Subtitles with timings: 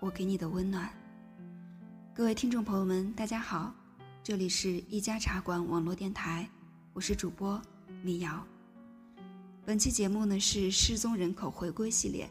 [0.00, 0.88] 我给你的温暖。
[2.14, 3.74] 各位听众朋友们，大家好，
[4.22, 6.48] 这里是一家茶馆网络电台，
[6.92, 7.60] 我是主播
[8.02, 8.46] 米瑶。
[9.66, 12.30] 本期节目呢是失踪人口回归系列，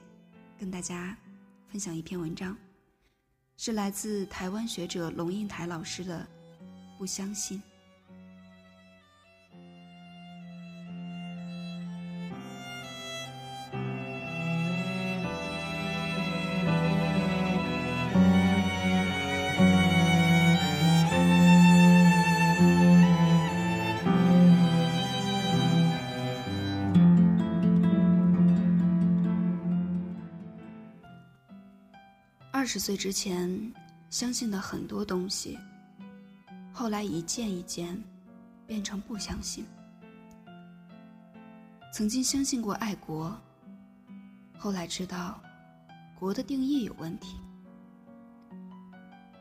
[0.57, 1.17] 跟大家
[1.67, 2.55] 分享一篇文章，
[3.57, 6.25] 是来自台湾学者龙应台老师的
[6.97, 7.59] 《不相信》。
[32.67, 33.73] 十岁之前
[34.09, 35.57] 相信的很多东西，
[36.73, 37.97] 后来一件一件
[38.67, 39.65] 变成不相信。
[41.93, 43.35] 曾经相信过爱国，
[44.57, 45.41] 后来知道
[46.19, 47.37] 国的定义有问题。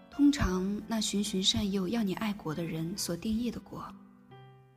[0.09, 3.85] 通常那循循善诱要你爱国的人所定义的国，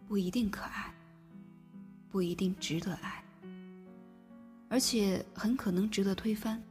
[0.07, 0.93] 不一定可爱，
[2.09, 3.23] 不一定值得爱，
[4.69, 6.61] 而且很可能值得推翻。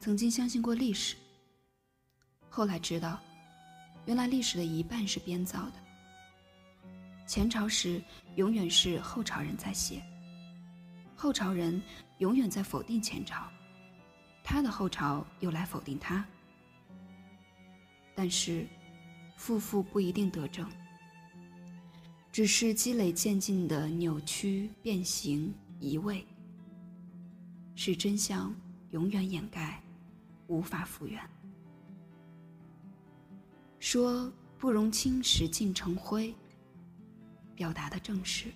[0.00, 1.16] 曾经相信过历史，
[2.48, 3.20] 后来知道，
[4.06, 5.74] 原来历史的一半是编造的。
[7.26, 8.02] 前朝时
[8.36, 10.00] 永远是后朝人在写，
[11.16, 11.82] 后朝人
[12.18, 13.50] 永远在否定前朝，
[14.42, 16.24] 他的后朝又来否定他。
[18.14, 18.66] 但是，
[19.36, 20.66] 负负不一定得正，
[22.30, 26.24] 只是积累渐进的扭曲、变形、移位，
[27.74, 28.54] 使真相
[28.90, 29.82] 永远掩盖。
[30.48, 31.22] 无法复原。
[33.78, 36.34] 说不容青史尽成灰，
[37.54, 38.52] 表达的正是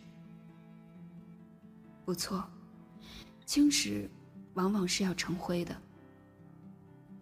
[2.05, 2.45] 不错。
[3.47, 4.11] 青史
[4.55, 5.81] 往往是要成灰的，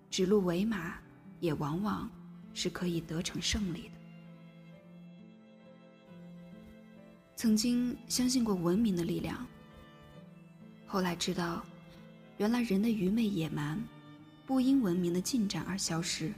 [0.09, 0.95] 指鹿为马
[1.41, 2.11] 也往往
[2.55, 3.95] 是可以得逞胜利的。
[7.37, 9.47] 曾经相信过文明的力量，
[10.87, 11.65] 后来知道，
[12.39, 13.79] 原来人的愚昧野蛮。
[14.51, 16.33] 不因文明的进展而消失，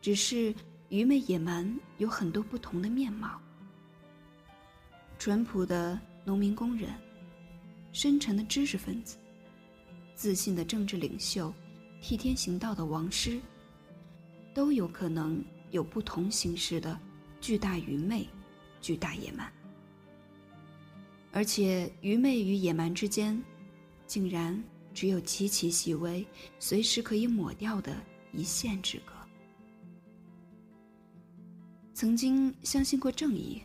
[0.00, 0.52] 只是
[0.88, 3.40] 愚昧野蛮有很多不同的面貌。
[5.16, 6.90] 淳朴的农民工人，
[7.92, 9.16] 深沉的知识分子，
[10.16, 11.54] 自信的政治领袖，
[12.00, 13.40] 替天行道的王师，
[14.52, 15.40] 都有可能
[15.70, 16.98] 有不同形式的
[17.40, 18.28] 巨大愚昧、
[18.80, 19.48] 巨大野蛮。
[21.30, 23.40] 而且愚昧与野蛮之间，
[24.04, 24.60] 竟然。
[24.94, 26.26] 只有极其细微、
[26.58, 27.96] 随时可以抹掉的
[28.32, 29.12] 一线之隔。
[31.94, 33.62] 曾经相信过正义，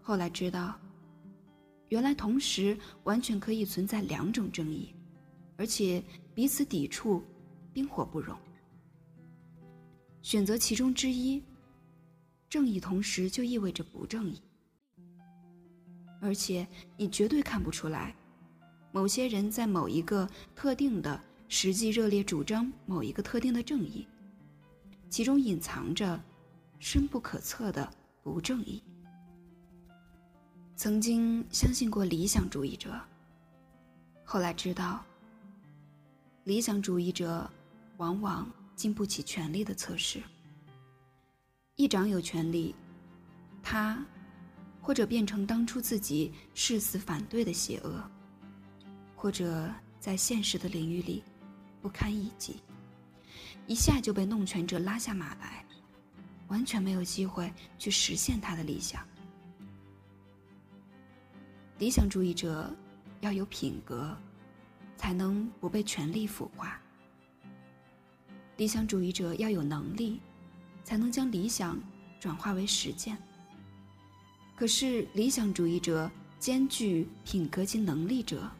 [0.00, 0.78] 后来知道，
[1.88, 4.94] 原来同时完全可以存在两种正义，
[5.56, 6.02] 而且
[6.34, 7.22] 彼此抵触，
[7.72, 8.36] 冰火不容。
[10.20, 11.42] 选择其中之一，
[12.48, 14.40] 正义同时就意味着不正义，
[16.20, 16.66] 而且
[16.96, 18.14] 你绝对看不出来。
[18.92, 24.06] 某些人在某一个特定的实际热烈主张某一个特定的正义，
[25.08, 26.22] 其中隐藏着
[26.78, 27.90] 深不可测的
[28.22, 28.82] 不正义。
[30.76, 33.00] 曾经相信过理想主义者，
[34.24, 35.04] 后来知道，
[36.44, 37.48] 理想主义者
[37.96, 40.22] 往往经不起权力的测试。
[41.76, 42.74] 一掌有权力，
[43.62, 44.04] 他
[44.80, 48.02] 或者变成当初自己誓死反对的邪恶。
[49.22, 51.22] 或者在现实的领域里
[51.80, 52.56] 不堪一击，
[53.68, 55.64] 一下就被弄权者拉下马来，
[56.48, 59.06] 完全没有机会去实现他的理想。
[61.78, 62.68] 理想主义者
[63.20, 64.12] 要有品格，
[64.96, 66.70] 才能不被权力腐化；
[68.56, 70.20] 理想主义者要有能力，
[70.82, 71.80] 才能将理想
[72.18, 73.16] 转化为实践。
[74.56, 76.10] 可是理想主义者
[76.40, 78.50] 兼具品格及能力者。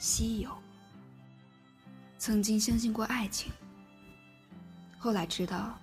[0.00, 0.50] 稀有。
[2.16, 3.52] 曾经相信过爱情，
[4.98, 5.78] 后来知道，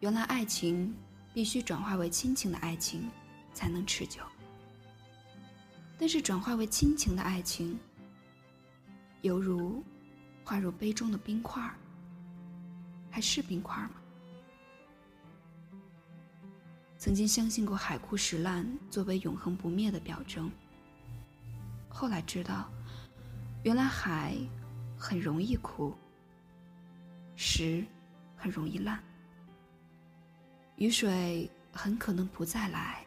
[0.00, 0.94] 原来爱情
[1.32, 3.08] 必须转化为亲情的爱情
[3.54, 4.20] 才能持久。
[5.98, 7.78] 但是转化为亲情的爱情，
[9.22, 9.82] 犹如
[10.44, 11.74] 化入杯中的冰块儿，
[13.10, 13.92] 还是冰块吗？
[16.98, 20.50] 曾经相信过海枯石烂作为永恒不灭的表征，
[21.88, 22.70] 后来知道。
[23.62, 24.36] 原来海
[24.98, 25.94] 很容易枯，
[27.36, 27.84] 石
[28.36, 29.00] 很容易烂，
[30.76, 33.06] 雨水很可能不再来，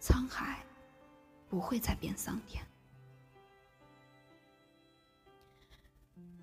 [0.00, 0.64] 沧海
[1.48, 2.64] 不会再变桑田。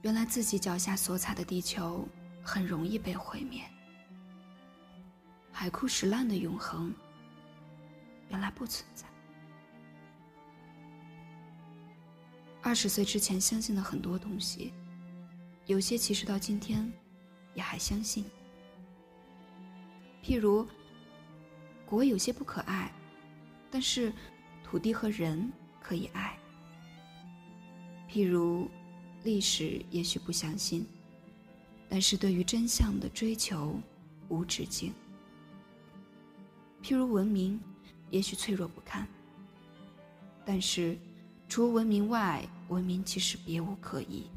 [0.01, 2.07] 原来自己脚下所踩的地球
[2.41, 3.69] 很容易被毁灭，
[5.51, 6.93] 海枯石烂的永恒
[8.29, 9.06] 原来不存在。
[12.67, 14.73] 二十岁之前相信的很多东西，
[15.67, 16.91] 有些其实到今天
[17.53, 18.25] 也还相信。
[20.21, 20.67] 譬如，
[21.85, 22.91] 国有些不可爱，
[23.71, 24.11] 但是
[24.65, 25.49] 土地和人
[25.81, 26.37] 可以爱。
[28.11, 28.69] 譬如，
[29.23, 30.85] 历史也许不相信，
[31.87, 33.79] 但是对于真相的追求
[34.27, 34.93] 无止境。
[36.83, 37.57] 譬如文明，
[38.09, 39.07] 也许脆弱不堪，
[40.43, 40.97] 但是
[41.47, 44.29] 除文明外，文明其实别无可疑。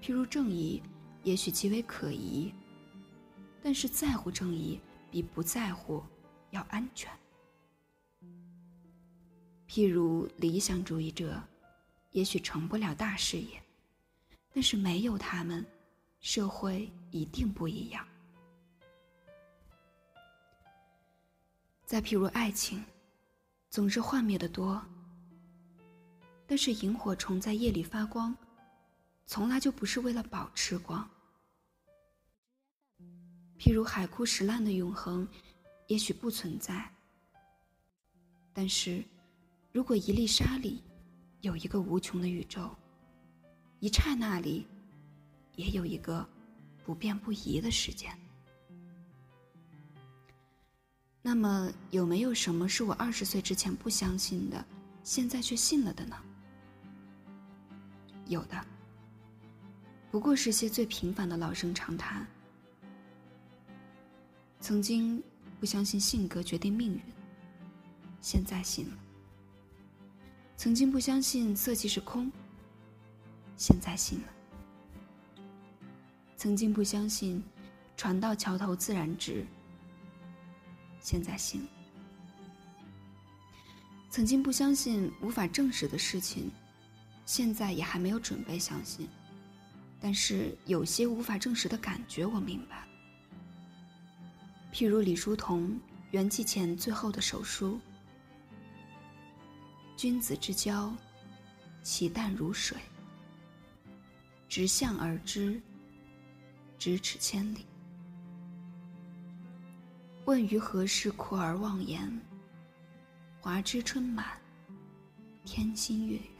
[0.00, 0.82] 譬如正义，
[1.22, 2.52] 也许极为可疑。
[3.60, 6.02] 但是在乎正义比不在乎
[6.52, 7.10] 要安全。
[9.66, 11.42] 譬如理想主义者，
[12.12, 13.60] 也许成不了大事业，
[14.52, 15.66] 但是没有他们，
[16.20, 18.06] 社会一定不一样。
[21.84, 22.82] 再譬如爱情，
[23.68, 24.80] 总是幻灭的多，
[26.48, 28.34] 但是萤火虫在夜里发光，
[29.26, 31.06] 从来就不是为了保持光。
[33.58, 35.28] 譬如海枯石烂的永恒，
[35.88, 36.90] 也许不存在。
[38.54, 39.04] 但是，
[39.72, 40.82] 如果一粒沙里
[41.42, 42.74] 有一个无穷的宇宙，
[43.78, 44.66] 一刹那里
[45.54, 46.26] 也有一个
[46.82, 48.18] 不变不移的时间，
[51.20, 54.64] 那么有没有什么是我二十岁之前不相信的，
[55.04, 56.16] 现在却信了的呢？
[58.28, 58.64] 有的，
[60.10, 62.26] 不过是些最平凡的老生常谈。
[64.60, 65.22] 曾经
[65.58, 67.00] 不相信性格决定命运，
[68.20, 68.96] 现在信了；
[70.56, 72.30] 曾经不相信色即是空，
[73.56, 74.26] 现在信了；
[76.36, 77.42] 曾经不相信
[77.96, 79.46] 船到桥头自然直，
[81.00, 81.68] 现在信了；
[84.10, 86.50] 曾经不相信无法证实的事情，
[87.28, 89.06] 现在也还没有准备相信。
[90.00, 92.88] 但是有些无法证实的感觉，我明白。
[94.72, 95.78] 譬如李叔同
[96.12, 97.78] 圆寂前最后的手书
[99.94, 100.90] ：“君子之交，
[101.82, 102.78] 其淡如水。
[104.48, 105.60] 直向而知，
[106.78, 107.66] 咫尺千里。
[110.24, 112.10] 问于何事苦而忘言？
[113.38, 114.40] 华枝春满，
[115.44, 116.37] 天心月圆。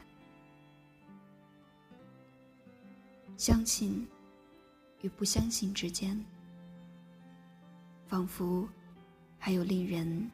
[3.38, 4.06] 相信
[5.00, 6.22] 与不相信之间。”
[8.08, 8.66] 仿佛
[9.38, 10.30] 还有令人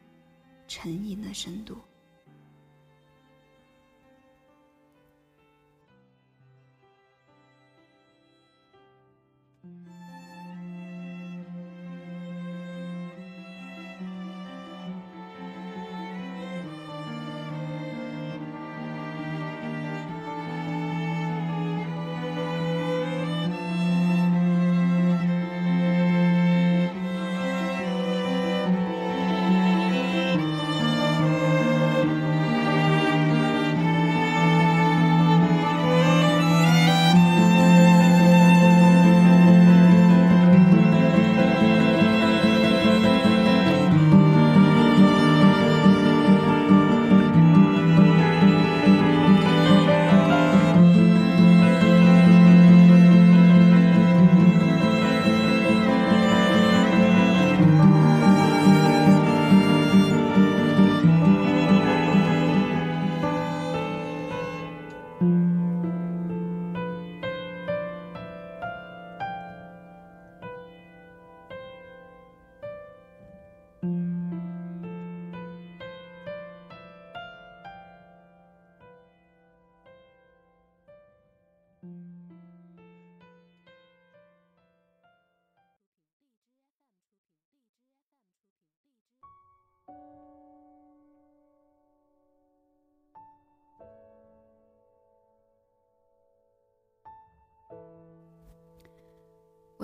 [0.67, 1.77] 沉吟的深度。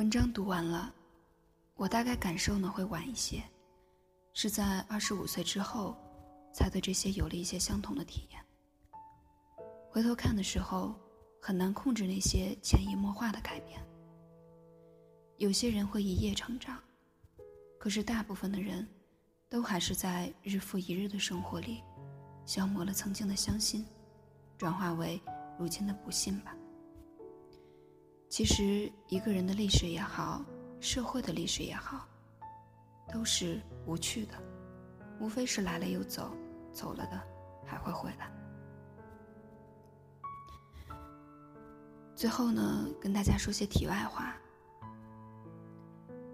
[0.01, 0.91] 文章读完了，
[1.75, 3.43] 我大概感受呢会晚一些，
[4.33, 5.95] 是在二十五岁之后，
[6.51, 8.43] 才对这些有了一些相同的体验。
[9.91, 10.95] 回头看的时候，
[11.39, 13.79] 很难控制那些潜移默化的改变。
[15.37, 16.79] 有些人会一夜成长，
[17.77, 18.87] 可是大部分的人，
[19.49, 21.83] 都还是在日复一日的生活里，
[22.43, 23.85] 消磨了曾经的相信，
[24.57, 25.21] 转化为
[25.59, 26.55] 如今的不信吧。
[28.31, 30.41] 其实，一个人的历史也好，
[30.79, 32.07] 社会的历史也好，
[33.11, 34.41] 都是无趣的，
[35.19, 36.33] 无非是来了又走，
[36.71, 37.21] 走了的
[37.65, 38.31] 还会回来。
[42.15, 44.33] 最后呢，跟大家说些题外话。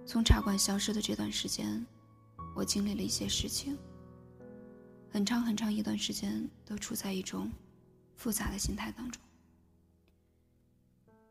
[0.05, 1.83] 从茶馆消失的这段时间，
[2.55, 3.75] 我经历了一些事情。
[5.09, 7.51] 很长很长一段时间都处在一种
[8.15, 9.19] 复杂的心态当中，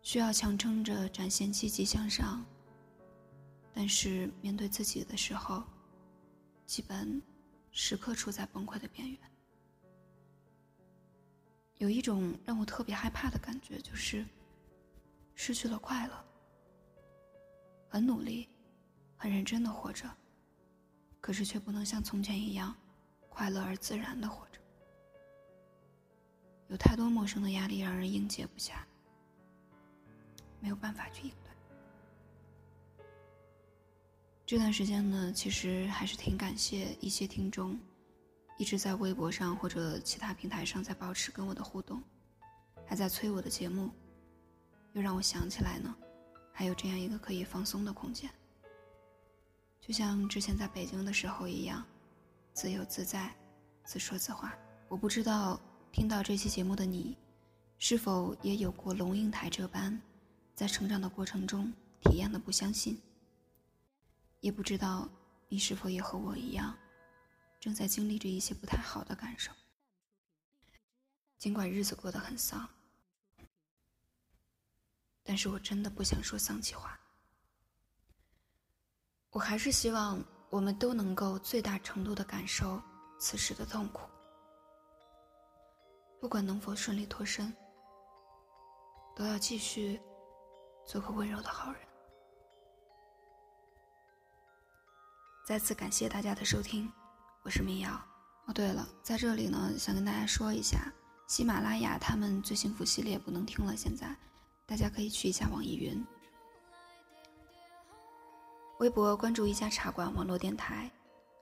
[0.07, 2.47] 需要强撑着展现积极向上，
[3.75, 5.65] 但是面对自己的时候，
[6.65, 7.21] 基本
[7.73, 9.19] 时刻处在崩溃的边缘。
[11.79, 14.25] 有一种让我特别害怕的感觉，就是
[15.35, 16.25] 失去了快乐。
[17.89, 18.49] 很努力。
[19.17, 20.09] 很认真的活着，
[21.21, 22.73] 可是却不能像从前一样
[23.29, 24.61] 快乐而自然的活着。
[26.69, 28.75] 有太多陌生的压力让人应接不暇，
[30.61, 33.05] 没有办法去应对。
[34.45, 37.79] 这段时间呢，其实还是挺感谢一些听众，
[38.59, 42.01] 一直在微博上或者其他平台上在保持跟我的互动，
[42.87, 43.91] 还在催我的节目，
[44.93, 45.95] 又让我想起来呢，
[46.53, 48.31] 还有这样一个可以放松的空间。
[49.81, 51.85] 就像之前在北京的时候一样，
[52.53, 53.35] 自由自在，
[53.85, 54.57] 自说自话。
[54.89, 55.61] 我不知道
[55.91, 57.17] 听到这期节目的你，
[57.79, 60.01] 是否也有过龙应台这般，
[60.57, 63.01] 在成长的过程中体验了不相信。
[64.41, 65.09] 也不知道
[65.49, 66.77] 你是否也和我一样，
[67.61, 69.53] 正在经历着一些不太好的感受。
[71.37, 72.69] 尽管日子过得很丧，
[75.23, 76.99] 但是我真的不想说丧气话。
[79.31, 82.81] 我还是希望我们都能够最大程度的感受
[83.19, 84.09] 此时的痛苦，
[86.21, 87.55] 不管能否顺利脱身，
[89.15, 90.01] 都要继续
[90.87, 91.81] 做个温柔的好人。
[95.45, 96.91] 再次感谢大家的收听，
[97.43, 98.01] 我是民谣。
[98.47, 100.79] 哦，对了，在这里呢，想跟大家说一下，
[101.27, 104.17] 喜马拉雅他们最幸福系列不能听了，现在
[104.65, 106.07] 大家可以去一下网易云。
[108.79, 110.89] 微博关注一家茶馆网络电台，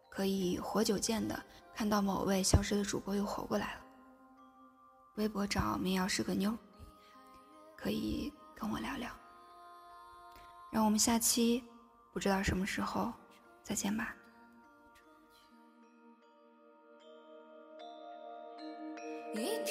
[0.09, 1.39] 可以活久见的
[1.75, 3.81] 看到某位消失的主播又活过来了。
[5.17, 6.57] 微博找民谣是个妞，
[7.77, 9.11] 可以跟我聊聊。
[10.75, 11.63] 让我们下期
[12.13, 13.13] 不知道什么时候
[13.63, 14.13] 再见吧。
[19.37, 19.64] 一